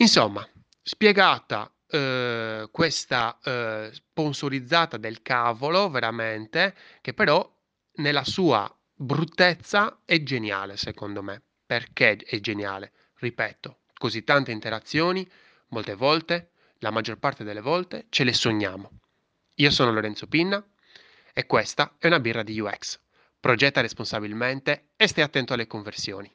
Insomma, 0.00 0.46
spiegata, 0.82 1.70
uhm, 1.90 2.70
questa, 2.70 3.38
uhm, 3.44 3.90
sponsorizzata 3.90 4.96
del 4.96 5.20
cavolo 5.20 5.90
veramente, 5.90 6.74
che 7.02 7.12
però 7.12 7.46
nella 7.96 8.24
sua 8.24 8.66
bruttezza 8.94 10.00
è 10.06 10.22
geniale 10.22 10.78
secondo 10.78 11.22
me. 11.22 11.42
Perché 11.66 12.16
è 12.16 12.40
geniale? 12.40 12.92
Ripeto, 13.16 13.80
così 13.92 14.24
tante 14.24 14.52
interazioni, 14.52 15.28
molte 15.68 15.94
volte, 15.94 16.52
la 16.78 16.90
maggior 16.90 17.18
parte 17.18 17.44
delle 17.44 17.60
volte, 17.60 18.06
ce 18.08 18.24
le 18.24 18.32
sogniamo. 18.32 18.90
Io 19.56 19.70
sono 19.70 19.92
Lorenzo 19.92 20.26
Pinna 20.26 20.64
e 21.34 21.44
questa 21.44 21.96
è 21.98 22.06
una 22.06 22.20
birra 22.20 22.42
di 22.42 22.58
UX. 22.58 22.98
Progetta 23.38 23.82
responsabilmente 23.82 24.92
e 24.96 25.06
stai 25.06 25.24
attento 25.24 25.52
alle 25.52 25.66
conversioni. 25.66 26.32